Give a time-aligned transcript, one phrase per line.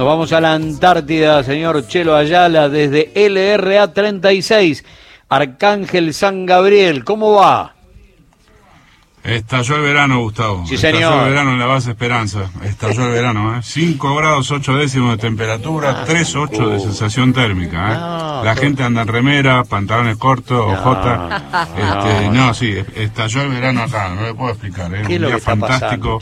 [0.00, 4.82] Nos vamos a la Antártida, señor Chelo Ayala, desde LRA 36,
[5.28, 7.04] Arcángel San Gabriel.
[7.04, 7.74] ¿Cómo va?
[9.22, 10.64] Estalló el verano, Gustavo.
[10.66, 11.22] Sí, Estalló señor.
[11.24, 12.50] el verano en la base Esperanza.
[12.64, 13.60] Estalló el verano, ¿eh?
[13.62, 17.96] 5 grados 8 décimos de temperatura, 3, 8 de sensación térmica, ¿eh?
[17.96, 21.42] No, la gente anda en remera, pantalones cortos, No, ojota.
[21.76, 22.54] no, Este, no.
[22.54, 25.02] sí, estalló el verano acá, no le puedo explicar, ¿eh?
[25.06, 26.18] ¿Qué es Un día está pasando,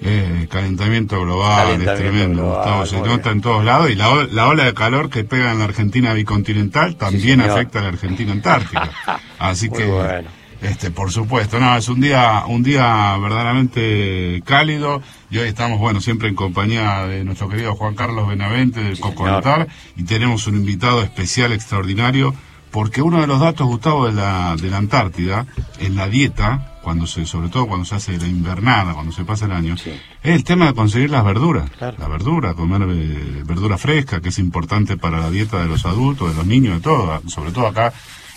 [0.00, 0.10] Chelo?
[0.10, 4.26] Eh, calentamiento global, Calentamiento es tremendo, global, Gustavo, se nota en todos lados y la,
[4.30, 8.32] la ola de calor que pega en la Argentina bicontinental también afecta a la Argentina
[8.32, 8.90] antártica.
[9.38, 10.28] Así que, bueno.
[10.62, 16.00] este, por supuesto, no, es un día, un día verdaderamente cálido y hoy estamos, bueno,
[16.00, 21.02] siempre en compañía de nuestro querido Juan Carlos Benavente del Cocontar y tenemos un invitado
[21.02, 22.34] especial extraordinario
[22.70, 25.46] porque uno de los datos, Gustavo, de la, de la Antártida,
[25.78, 29.46] en la dieta, cuando se, sobre todo cuando se hace la invernada, cuando se pasa
[29.46, 29.90] el año, Sí.
[30.22, 31.68] es el tema de conseguir las verduras.
[31.70, 31.96] Claro.
[31.98, 36.28] La verdura, comer eh, verdura fresca, que es importante para la dieta de los adultos,
[36.30, 37.20] de los niños, de todo.
[37.26, 37.92] Sobre todo acá,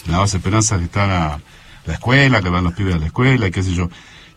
[0.07, 1.39] en la base Esperanza, que está la,
[1.85, 3.87] la escuela, que van los pibes a la escuela y qué sé yo.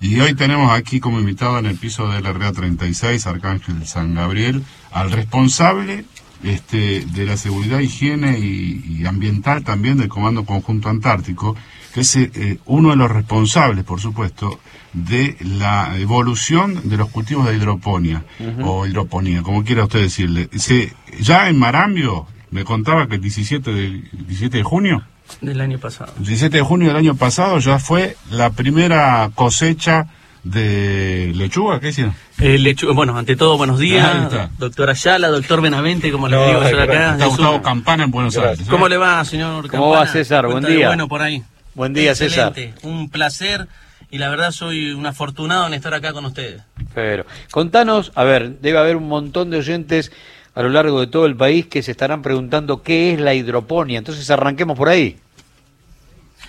[0.03, 4.63] Y hoy tenemos aquí como invitado en el piso del RA 36, Arcángel San Gabriel,
[4.91, 6.05] al responsable
[6.43, 11.57] este, de la seguridad, higiene y, y ambiental también del Comando Conjunto Antártico,
[11.93, 14.59] que es eh, uno de los responsables, por supuesto,
[14.93, 18.25] de la evolución de los cultivos de hidroponía
[18.63, 20.49] o hidroponía, como quiera usted decirle.
[20.57, 25.03] Se, ya en Marambio, me contaba que el 17 de, 17 de junio,
[25.41, 26.13] del año pasado.
[26.19, 30.09] el 17 de junio del año pasado ya fue la primera cosecha
[30.45, 32.15] de lechuga, ¿qué hicieron?
[32.41, 37.13] Eh, bueno, ante todo, buenos días, doctor Ayala, doctor Benavente, como le digo yo acá.
[37.13, 38.37] Está Es Gustavo Campana en Buenos.
[38.37, 38.61] Aires.
[38.61, 38.65] ¿eh?
[38.69, 40.13] ¿Cómo le va, señor ¿Cómo va, Campana?
[40.13, 40.47] César?
[40.49, 40.89] Buen día.
[40.89, 41.45] Bueno, por ahí.
[41.75, 42.49] Buen día, César.
[42.49, 43.69] Excelente, Un placer
[44.11, 46.63] y la verdad soy un afortunado en estar acá con ustedes.
[46.95, 50.13] Pero, contanos, a ver, debe haber un montón de oyentes
[50.55, 53.99] a lo largo de todo el país que se estarán preguntando qué es la hidroponía.
[53.99, 55.19] Entonces arranquemos por ahí.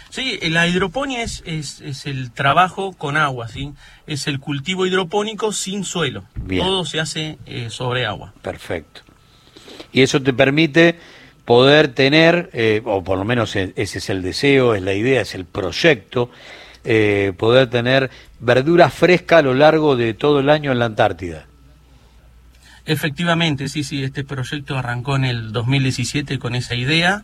[0.09, 3.71] Sí, la hidroponía es, es, es el trabajo con agua, ¿sí?
[4.05, 6.25] Es el cultivo hidropónico sin suelo.
[6.35, 6.63] Bien.
[6.63, 8.33] Todo se hace eh, sobre agua.
[8.41, 9.01] Perfecto.
[9.91, 10.99] Y eso te permite
[11.45, 15.21] poder tener, eh, o por lo menos e- ese es el deseo, es la idea,
[15.21, 16.29] es el proyecto,
[16.85, 18.09] eh, poder tener
[18.39, 21.45] verdura fresca a lo largo de todo el año en la Antártida.
[22.85, 27.23] Efectivamente, sí, sí, este proyecto arrancó en el 2017 con esa idea,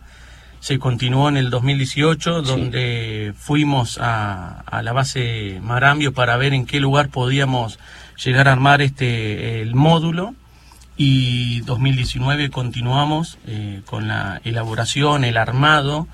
[0.62, 2.50] se continuó en el 2018, Sí.
[2.50, 7.80] donde fuimos a, a la base Marambio para ver en qué lugar podíamos
[8.24, 10.34] llegar a armar este el módulo
[11.02, 16.10] y 2019 continuamos eh, con la elaboración, el armado.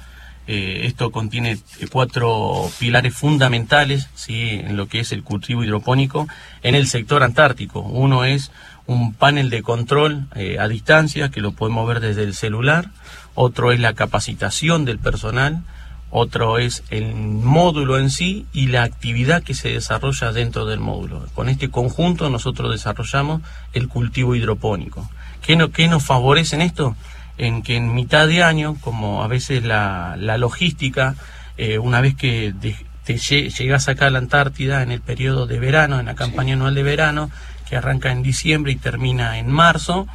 [0.46, 4.62] Eh, esto contiene eh, cuatro pilares fundamentales ¿sí?
[4.64, 6.28] en lo que es el cultivo hidropónico
[6.62, 7.80] en el sector antártico.
[7.80, 8.52] Uno es
[8.86, 12.92] un panel de control eh, a distancia que lo podemos ver desde el celular.
[13.34, 15.64] Otro es la capacitación del personal.
[16.12, 21.26] Otro es el módulo en sí y la actividad que se desarrolla dentro del módulo.
[21.34, 23.42] Con este conjunto nosotros desarrollamos
[23.74, 25.10] el cultivo hidropónico.
[25.42, 26.96] ¿Qué, no, qué nos favorece en esto?
[27.38, 31.16] En que en mitad de año, como a veces la, la logística,
[31.58, 35.46] eh, una vez que de- te lle- llegas acá a la Antártida en el periodo
[35.48, 37.30] de verano, en la campaña anual de verano,
[37.70, 40.08] que arranca en diciembre y termina en marzo,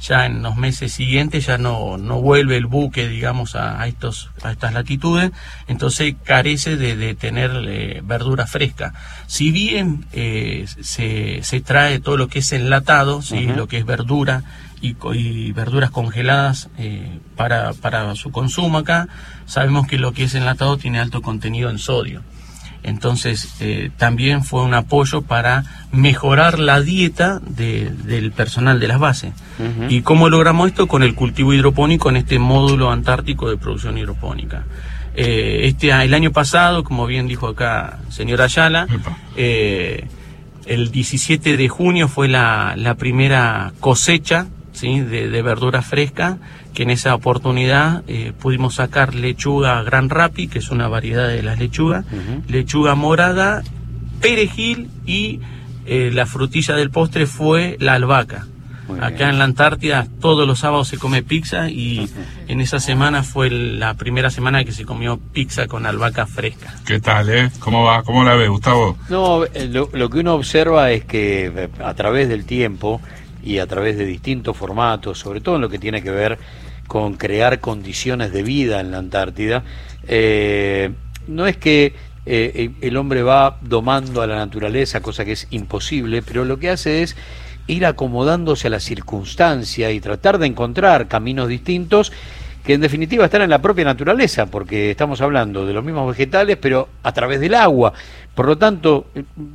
[0.00, 4.30] ya en los meses siguientes ya no, no vuelve el buque, digamos, a, a estos,
[4.42, 5.32] a estas latitudes,
[5.66, 8.94] entonces carece de, de tener eh, verdura fresca.
[9.26, 13.46] Si bien eh, se, se trae todo lo que es enlatado, ¿sí?
[13.46, 14.44] Lo que es verdura
[14.80, 19.08] y verduras congeladas eh, para, para su consumo acá,
[19.46, 22.22] sabemos que lo que es enlatado tiene alto contenido en sodio.
[22.82, 28.98] Entonces, eh, también fue un apoyo para mejorar la dieta de- del personal de las
[28.98, 29.32] bases.
[29.88, 30.86] ¿Y cómo logramos esto?
[30.86, 34.64] Con el cultivo hidropónico en este módulo antártico de producción hidropónica.
[35.16, 38.86] Eh, este, el año pasado, como bien dijo acá señor Ayala,
[39.36, 40.06] eh,
[40.66, 44.46] el 17 de junio fue la, la primera cosecha
[44.78, 45.00] ¿sí?
[45.00, 46.38] de, de verdura fresca,
[46.74, 51.42] que en esa oportunidad eh, pudimos sacar lechuga Gran Rapi, que es una variedad de
[51.42, 52.04] las lechugas,
[52.46, 53.62] lechuga morada,
[54.20, 55.40] perejil y
[55.86, 58.46] eh, la frutilla del postre fue la albahaca.
[58.88, 59.28] Muy Acá bien.
[59.30, 62.08] en la Antártida todos los sábados se come pizza y
[62.46, 66.74] en esa semana fue la primera semana que se comió pizza con albahaca fresca.
[66.86, 67.50] ¿Qué tal, eh?
[67.58, 68.02] ¿Cómo va?
[68.02, 68.96] ¿Cómo la ve, Gustavo?
[69.10, 73.02] No, eh, lo, lo que uno observa es que a través del tiempo
[73.42, 76.38] y a través de distintos formatos, sobre todo en lo que tiene que ver
[76.86, 79.62] con crear condiciones de vida en la Antártida,
[80.06, 80.90] eh,
[81.26, 81.94] no es que
[82.26, 86.70] eh, el hombre va domando a la naturaleza, cosa que es imposible, pero lo que
[86.70, 87.16] hace es
[87.68, 92.12] ir acomodándose a la circunstancia y tratar de encontrar caminos distintos
[92.68, 96.58] que en definitiva están en la propia naturaleza, porque estamos hablando de los mismos vegetales,
[96.60, 97.94] pero a través del agua.
[98.34, 99.06] Por lo tanto,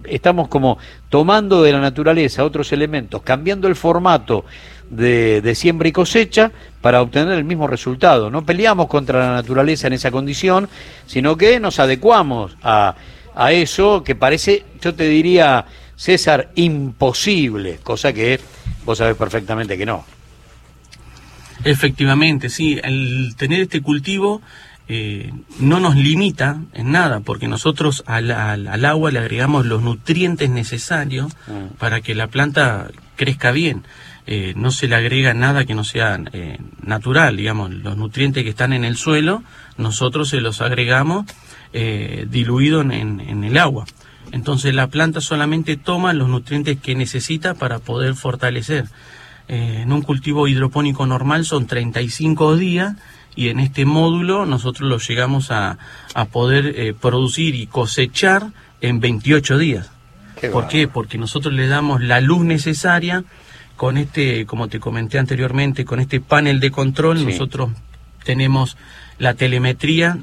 [0.03, 0.79] estamos como
[1.09, 4.45] tomando de la naturaleza otros elementos, cambiando el formato
[4.89, 6.51] de, siembra y cosecha
[6.81, 8.31] para obtener el mismo resultado.
[8.31, 10.67] No peleamos contra la naturaleza en esa condición,
[11.05, 12.95] sino que nos adecuamos a,
[13.35, 18.39] a eso que parece, yo te diría, César, imposible, cosa que
[18.85, 20.03] vos sabés perfectamente que no.
[21.63, 24.41] Efectivamente, sí, el tener este cultivo
[24.89, 30.49] eh, no nos limita en nada, porque nosotros al, al, agua le agregamos los nutrientes
[30.49, 31.77] necesarios mm.
[31.77, 33.83] para que la planta crezca bien.
[34.27, 38.49] Eh, no se le agrega nada que no sea eh, natural, digamos, los nutrientes que
[38.49, 39.43] están en el suelo,
[39.77, 41.25] nosotros se los agregamos
[42.29, 43.85] diluidos en, en el agua.
[44.31, 48.85] Entonces la planta solamente toma los nutrientes que necesita para poder fortalecer.
[49.47, 52.95] Eh, en un cultivo hidropónico normal son 35 días
[53.35, 55.77] y en este módulo nosotros lo llegamos a,
[56.31, 58.47] poder eh, producir y cosechar
[58.81, 59.91] en 28 días.
[60.51, 60.87] ¿Por qué?
[60.87, 63.23] Porque nosotros le damos la luz necesaria
[63.75, 67.71] con este, como te comenté anteriormente, con este panel de control, nosotros
[68.23, 68.77] tenemos
[69.17, 70.17] la telemetría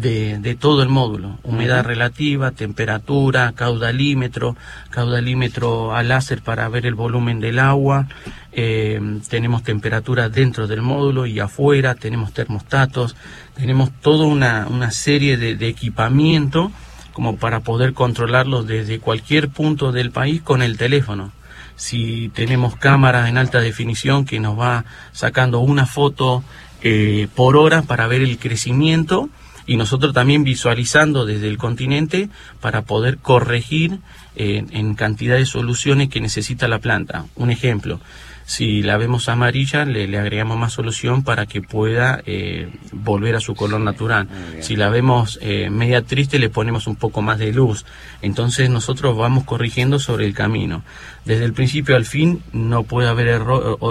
[0.00, 4.56] de, todo el módulo, humedad relativa, temperatura, caudalímetro,
[4.90, 8.06] caudalímetro a láser para ver el volumen del agua,
[8.52, 13.16] eh, tenemos temperatura dentro del módulo y afuera, tenemos termostatos,
[13.56, 16.70] tenemos toda una, una serie de, de equipamiento
[17.12, 21.32] como para poder controlarlo desde cualquier punto del país con el teléfono.
[21.74, 26.44] Si tenemos cámaras en alta definición que nos va sacando una foto
[26.82, 29.28] eh, por hora para ver el crecimiento
[29.66, 32.28] y nosotros también visualizando desde el continente
[32.60, 33.98] para poder corregir
[34.36, 37.26] eh, en cantidad de soluciones que necesita la planta.
[37.34, 38.00] Un ejemplo,
[38.46, 43.56] si la vemos amarilla, le, agregamos más solución para que pueda eh, volver a su
[43.56, 44.28] color natural.
[44.60, 47.84] Si la vemos eh, media triste, le ponemos un poco más de luz.
[48.22, 50.84] Entonces nosotros vamos corrigiendo sobre el camino.
[51.24, 53.42] Desde el principio al fin no puede haber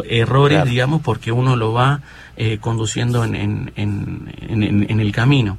[0.10, 2.00] errores, digamos, porque uno lo va
[2.38, 5.58] eh, conduciendo en, en, en, en, el camino.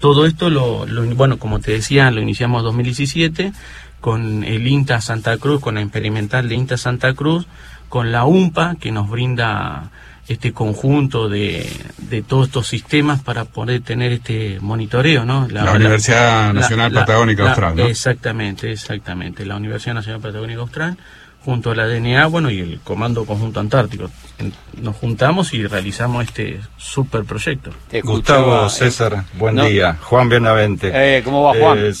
[0.00, 3.52] Todo esto, lo, lo, bueno, como te decía, lo iniciamos en 2017
[4.00, 7.46] con el INTA Santa Cruz, con la experimental de INTA Santa Cruz,
[7.92, 9.90] con la UMPA, que nos brinda
[10.26, 15.46] este conjunto de, de todos estos sistemas para poder tener este monitoreo, ¿no?
[15.50, 17.84] La, Universidad Nacional Patagónica Austral, ¿no?
[17.84, 19.44] Exactamente, exactamente.
[19.44, 20.96] La Universidad Nacional Patagónica Austral,
[21.44, 24.10] junto a la DNA, bueno, y el Comando Conjunto Antártico.
[24.80, 27.72] Nos juntamos y realizamos este super proyecto.
[28.02, 29.98] Gustavo César, buen día.
[30.00, 30.90] Juan Benavente.
[30.94, 31.92] Eh, ¿Cómo va Juan?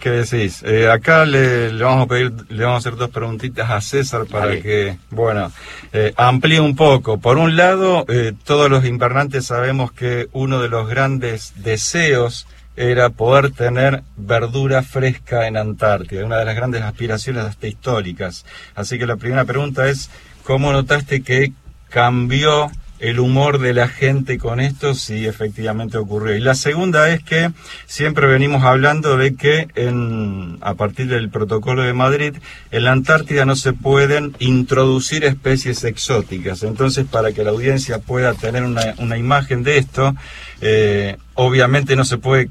[0.00, 0.62] ¿Qué decís?
[0.62, 4.58] Eh, acá le, vamos a pedir, le vamos a hacer dos preguntitas a César para
[4.58, 5.52] que, bueno,
[5.92, 7.18] eh, amplíe un poco.
[7.18, 13.10] Por un lado, eh, todos los invernantes sabemos que uno de los grandes deseos era
[13.10, 18.46] poder tener verdura fresca en Antártida, una de las grandes aspiraciones hasta históricas.
[18.74, 20.08] Así que la primera pregunta es,
[20.44, 21.52] ¿cómo notaste que
[21.90, 22.70] cambió
[23.00, 26.36] el humor de la gente con esto si efectivamente ocurrió.
[26.36, 27.50] Y la segunda es que
[27.86, 29.68] siempre venimos hablando de que
[30.60, 32.36] a partir del protocolo de Madrid,
[32.70, 36.62] en la Antártida no se pueden introducir especies exóticas.
[36.62, 40.14] Entonces, para que la audiencia pueda tener una, una imagen de esto,
[40.60, 42.50] eh, obviamente no se puede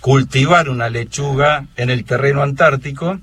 [0.00, 3.20] cultivar una lechuga en el terreno antártico,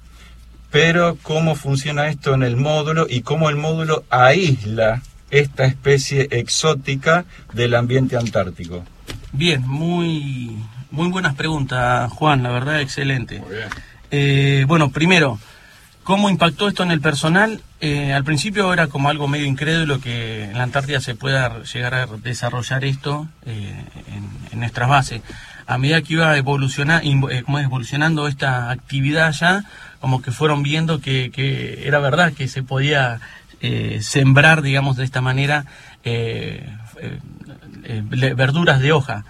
[0.71, 5.01] pero cómo funciona esto en el módulo y cómo el módulo aísla
[5.31, 8.83] esta especie exótica del ambiente antártico?
[9.31, 10.57] Bien, muy,
[10.91, 13.41] muy buenas preguntas, Juan, la verdad, excelente.
[14.11, 15.39] Eh, bueno, primero,
[16.03, 17.61] ¿cómo impactó esto en el personal?
[17.79, 21.93] Eh, al principio era como algo medio incrédulo que en la Antártida se pueda llegar
[21.93, 23.85] a desarrollar esto eh,
[24.51, 25.21] en, nuestras bases.
[25.65, 27.01] A medida que iba evolucionar,
[27.45, 29.63] como evolucionando esta actividad ya,
[30.01, 33.21] como que fueron viendo que, que era verdad que se podía
[33.61, 35.65] eh, sembrar, digamos, de esta manera
[36.03, 38.03] eh, eh,
[38.35, 39.23] verduras de hoja.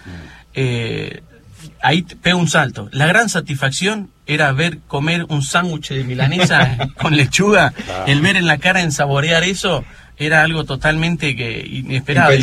[1.81, 2.89] ahí pega un salto.
[2.91, 7.73] La gran satisfacción era ver comer un sándwich de milanesa con lechuga,
[8.07, 9.83] el ver en la cara en saborear eso
[10.17, 12.33] era algo totalmente que inesperado.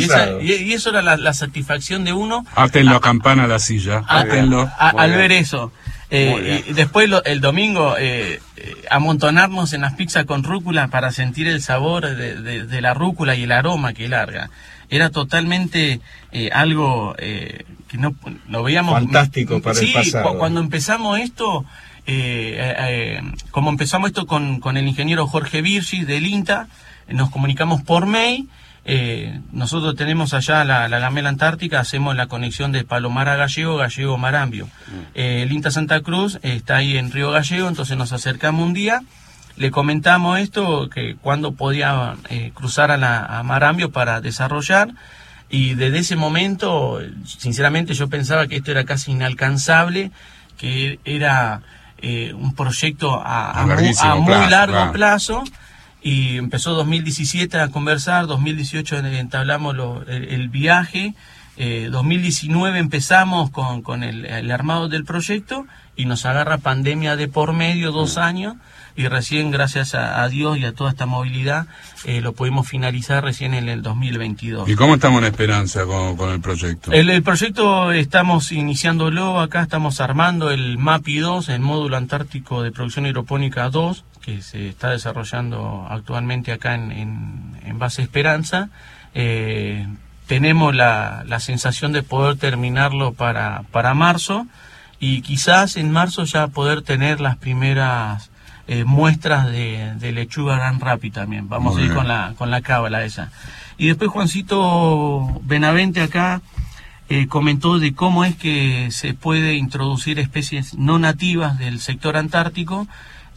[0.41, 2.45] Y, eso era la, satisfacción de uno.
[2.55, 4.03] Átenlo campana a la silla.
[4.07, 4.69] Átenlo.
[4.77, 5.71] al ver eso.
[6.11, 11.47] Eh, y después el domingo eh, eh, amontonarnos en las pizzas con rúcula para sentir
[11.47, 14.49] el sabor de, la rúcula y el aroma que larga.
[14.89, 16.01] Era totalmente
[16.51, 18.15] algo que no,
[18.47, 18.93] lo veíamos...
[18.95, 20.37] Fantástico para el pasado.
[20.39, 21.65] cuando empezamos esto
[23.51, 26.67] como empezamos esto con, con el ingeniero Jorge Virgi del INTA,
[27.07, 28.49] nos comunicamos por mail
[28.85, 33.77] eh, nosotros tenemos allá la, la, Gamela Antártica, hacemos la conexión de Palomar a Gallego,
[33.77, 34.65] Gallego Marambio.
[34.65, 34.99] Mm.
[35.15, 39.01] Eh, el INTA Santa Cruz está ahí en Río Gallego, entonces nos acercamos un día,
[39.57, 44.89] le comentamos esto, que cuando podía eh, cruzar a, la, a Marambio para desarrollar,
[45.49, 50.11] y desde ese momento, sinceramente yo pensaba que esto era casi inalcanzable,
[50.57, 51.61] que era
[52.01, 53.65] eh, un proyecto a,
[54.17, 55.43] muy, largo plazo
[56.01, 59.75] y empezó 2017 a conversar, 2018 entablamos
[60.07, 61.13] el, viaje,
[61.57, 65.65] 2019 eh, empezamos con, con el, armado del proyecto
[65.95, 68.19] y nos agarra pandemia de por medio, dos mm.
[68.19, 68.55] años,
[68.95, 71.67] y recién gracias a, Dios y a toda esta movilidad
[72.05, 74.67] eh, lo pudimos finalizar recién en el 2022.
[74.67, 76.91] ¿Y cómo estamos en esperanza con, el proyecto?
[76.91, 82.71] El, el, proyecto estamos iniciándolo, acá estamos armando el MAPI 2, el módulo antártico de
[82.71, 86.91] producción hidropónica 2, que se está desarrollando actualmente acá en,
[87.63, 88.69] en, Base Esperanza.
[89.13, 89.87] Eh,
[90.27, 94.45] tenemos la, la, sensación de poder terminarlo para, para marzo
[94.99, 98.29] y quizás en marzo ya poder tener las primeras
[98.67, 101.49] eh, muestras de, de, lechuga gran rápida también.
[101.49, 103.31] Vamos a ir con la, con la cábala esa.
[103.77, 106.41] Y después Juancito Benavente acá
[107.07, 112.87] eh, comentó de cómo es que se puede introducir especies no nativas del sector antártico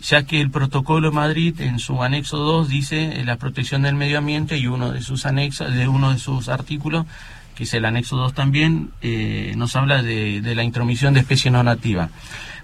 [0.03, 3.95] ya que el protocolo de Madrid en su anexo 2 dice eh, la protección del
[3.95, 7.07] medio ambiente y uno de sus anexos, uno de sus artículos,
[7.55, 11.63] que es el anexo 2 también, eh, nos habla de, la intromisión de especies no
[11.63, 12.11] nativas.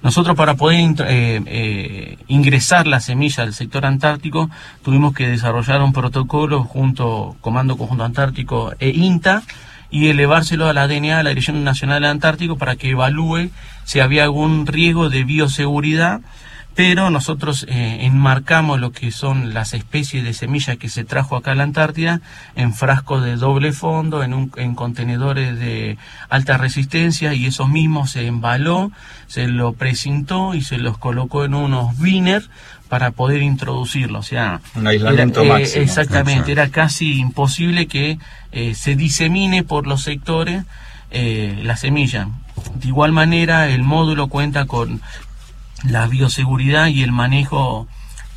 [0.02, 4.48] Nosotros para poder eh, ingresar la semilla al sector antártico
[4.82, 9.42] tuvimos que desarrollar un protocolo junto Comando Conjunto Antártico e INTA
[9.90, 13.50] y elevárselo a la DNA, a la Dirección Nacional del Antártico, para que evalúe
[13.84, 16.20] si había algún riesgo de bioseguridad
[16.78, 21.50] pero nosotros eh, enmarcamos lo que son las especies de semillas que se trajo acá
[21.50, 22.20] a la Antártida
[22.54, 28.12] en frascos de doble fondo, en, un, en contenedores de alta resistencia y esos mismos
[28.12, 28.92] se embaló,
[29.26, 32.48] se lo precintó y se los colocó en unos binner
[32.88, 34.20] para poder introducirlo.
[34.20, 35.82] O sea, un aislamiento eh, máximo.
[35.82, 38.20] Exactamente, era casi imposible que
[38.52, 40.62] eh, se disemine por los sectores
[41.10, 42.28] la semilla.
[42.74, 45.00] De igual manera, el módulo cuenta con
[45.84, 47.86] la bioseguridad y el manejo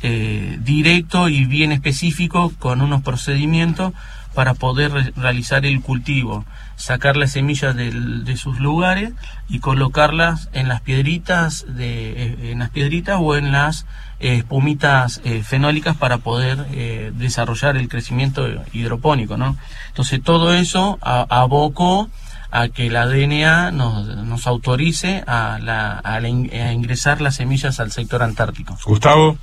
[0.02, 3.92] eh, directo y bien específico con unos procedimientos
[4.34, 6.44] para poder realizar el cultivo,
[6.74, 9.12] sacar las semillas de sus lugares
[9.48, 13.86] y colocarlas en las piedritas de, eh, en las piedritas o en las
[14.18, 16.66] eh, espumitas fenólicas para poder
[17.12, 19.56] desarrollar el crecimiento hidropónico, ¿no?
[19.88, 22.08] Entonces todo eso abocó
[22.52, 28.22] a que la DNA nos, nos autorice a, la, a, ingresar las semillas al sector
[28.22, 28.76] antártico.
[28.84, 29.38] Gustavo.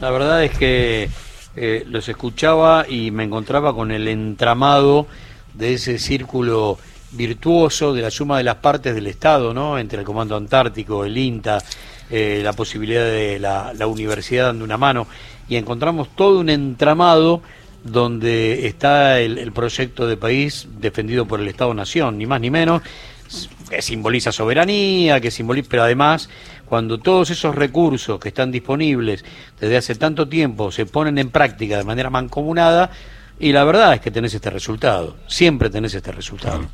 [0.00, 1.08] La verdad es que
[1.54, 5.06] eh, los escuchaba y me encontraba con el entramado
[5.54, 6.76] de ese círculo
[7.12, 9.78] virtuoso de la suma de las partes del Estado, ¿no?
[9.78, 11.62] Entre el Comando Antártico, el INTA,
[12.10, 15.06] eh, la posibilidad de la, la universidad dando una mano,
[15.48, 17.42] y encontramos todo un entramado
[17.84, 22.82] donde está el, proyecto de país defendido por el Estado-Nación, ni más ni menos,
[23.68, 26.28] que simboliza soberanía, que simboliza, pero además,
[26.66, 29.24] cuando todos esos recursos que están disponibles
[29.60, 32.90] desde hace tanto tiempo se ponen en práctica de manera mancomunada,
[33.38, 36.68] y la verdad es que tenés este resultado, siempre tenés este resultado.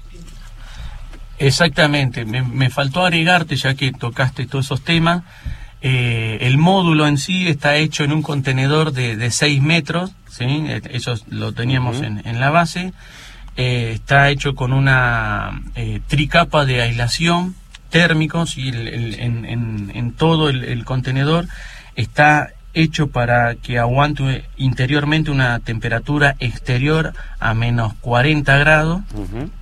[1.39, 5.23] Exactamente, me, faltó agregarte, ya que tocaste todos esos temas,
[5.89, 10.45] eh, el módulo en sí está hecho en un contenedor de, de 6 metros, ¿sí?
[10.45, 12.93] Eh, eso lo teníamos en, la base.
[13.57, 17.55] Eh, está hecho con una eh, tricapa de aislación
[17.89, 21.47] térmicos y en, todo el, contenedor
[21.95, 29.03] está hecho para que aguante interiormente una temperatura exterior a menos 40 grados,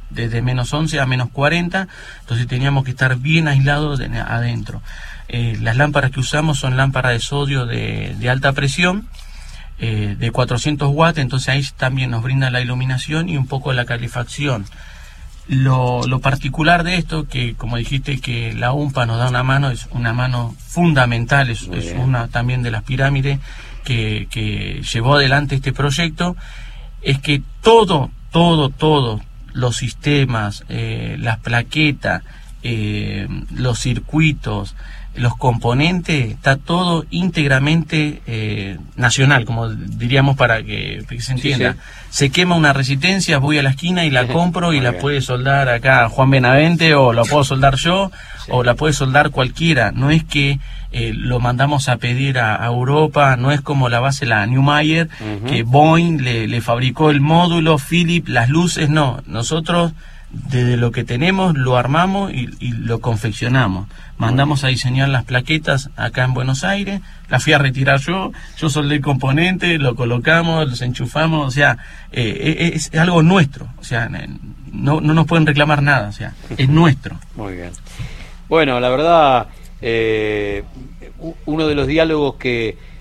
[0.09, 1.87] desde menos 11 a menos 40,
[2.21, 4.81] entonces teníamos que estar bien aislados adentro.
[5.61, 9.09] Las lámparas que usamos son lámparas de sodio de, de alta presión,
[9.79, 13.85] eh, de 400 watts, entonces ahí también nos brinda la iluminación y un poco la
[13.85, 14.67] calefacción.
[15.49, 19.89] Lo, particular de esto, que como dijiste que la UMPA nos da una mano, es
[19.91, 23.41] una mano fundamental, es, una también de las pirámides
[23.83, 26.37] que, que llevó adelante este proyecto,
[27.03, 29.21] es que todo, todo, todo,
[29.53, 32.23] los sistemas, eh, las plaquetas,
[32.63, 34.77] eh, los circuitos,
[35.17, 41.77] los componentes, está todo íntegramente eh, nacional, como diríamos para que, se entienda.
[42.11, 45.69] Se quema una resistencia, voy a la esquina y la compro y la puede soldar
[45.69, 48.11] acá Juan Benavente o la puedo soldar yo
[48.49, 49.91] o la puede soldar cualquiera.
[49.93, 50.59] No es que
[50.93, 55.09] eh, lo mandamos a pedir a, Europa, no es como la base la Newmeyer,
[55.49, 59.23] que Boeing le, le fabricó el módulo, Philip, las luces, no.
[59.27, 59.93] Nosotros
[60.35, 63.89] desde lo que tenemos lo armamos y, lo confeccionamos.
[64.19, 68.69] Mandamos a diseñar las plaquetas acá en Buenos Aires, las fui a retirar yo, yo
[68.69, 71.79] soldé el componente, lo colocamos, los enchufamos, o sea,
[72.13, 74.09] eh, eh, es, algo nuestro, o sea,
[74.73, 77.19] no, no nos pueden reclamar nada, o sea, es nuestro.
[77.37, 77.71] Muy bien.
[78.49, 79.47] Bueno, la verdad,
[79.81, 80.65] eh,
[81.47, 82.95] uno de los diálogos que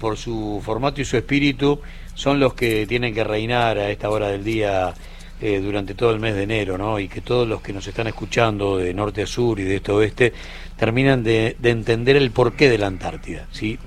[0.00, 1.80] por su formato y su espíritu
[2.14, 4.94] son los que tienen que reinar a esta hora del día
[5.42, 6.98] eh, durante todo el mes de enero, ¿no?
[6.98, 9.90] Y que todos los que nos están escuchando de norte a sur y de este
[9.90, 10.32] a oeste
[10.76, 13.78] terminan de, entender el porqué de la Antártida, ¿sí?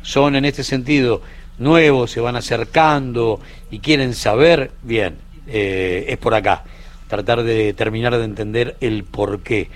[0.00, 1.20] Son en este sentido
[1.58, 3.40] nuevos, se van acercando
[3.70, 5.16] y quieren saber, bien,
[5.48, 6.64] eh, es por acá.
[7.08, 9.68] Tratar de terminar de entender el porqué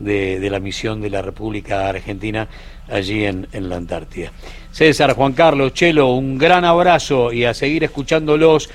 [0.00, 2.48] de, la misión de la República Argentina
[2.88, 4.32] allí en, en la Antártida.
[4.72, 8.70] César, Juan Carlos, Chelo, un gran abrazo y a seguir escuchándolos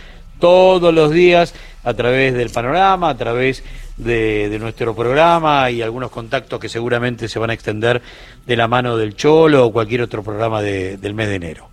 [0.45, 3.63] todos los días a través del panorama, a través
[3.97, 7.99] de, nuestro programa y algunos contactos que seguramente se van a extender
[8.45, 11.67] de la mano del Cholo o cualquier otro programa del mes de enero.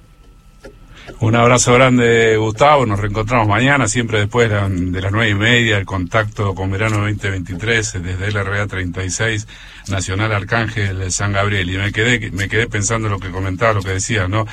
[1.21, 2.87] Un abrazo grande, Gustavo.
[2.87, 8.03] Nos reencontramos mañana, siempre después de las nueve y media, el contacto con verano 2023
[8.03, 9.47] desde el RA 36,
[9.89, 11.69] Nacional Arcángel San Gabriel.
[11.69, 14.47] Y me quedé, me quedé pensando lo que comentaba, lo que decía, ¿no?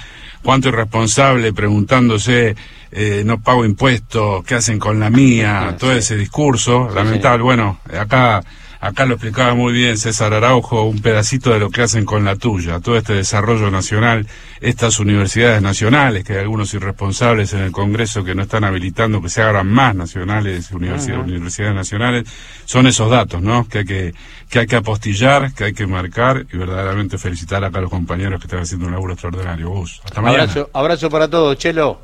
[0.43, 2.55] Cuánto irresponsable preguntándose
[2.91, 7.43] eh, no pago impuestos, qué hacen con la mía, todo ese discurso lamentable.
[7.43, 8.41] Bueno, acá
[8.79, 12.36] acá lo explicaba muy bien César Araujo, un pedacito de lo que hacen con la
[12.36, 14.27] tuya, todo este desarrollo nacional,
[14.62, 19.29] estas universidades nacionales, que hay algunos irresponsables en el Congreso que no están habilitando que
[19.29, 22.24] se hagan más nacionales, universidades, universidades nacionales,
[22.65, 23.67] son esos datos, ¿no?
[23.67, 24.13] Que hay que,
[24.50, 28.39] que hay que apostillar, que hay que marcar y verdaderamente felicitar acá a los compañeros
[28.39, 29.74] que están haciendo un laburo extraordinario.
[29.83, 30.43] hasta mañana.
[30.43, 32.01] Abrazo, abrazo para todos, Chelo.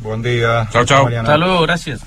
[0.00, 0.68] Buen día.
[0.70, 1.08] Chao, chao.
[1.08, 2.00] Hasta luego, gracias.